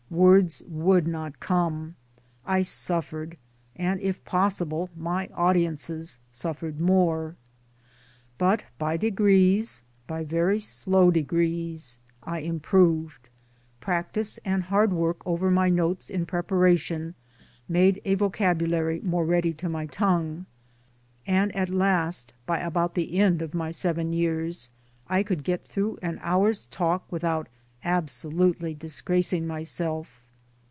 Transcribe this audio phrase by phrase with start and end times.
[0.11, 1.95] Words would not come.
[2.45, 3.37] I suffered;
[3.77, 7.37] and if possible my audiences suffered more!
[8.37, 13.29] But by degrees, by very slow degrees, I improved;
[13.79, 17.15] prac tice and hard work over my notes in preparation
[17.69, 20.45] made a vocabulary more ready to my tongue;
[21.25, 24.71] and at last, by about the end of my seven years,
[25.07, 27.47] I could get through an hour's talk without
[27.83, 30.21] absolutely disgracing myself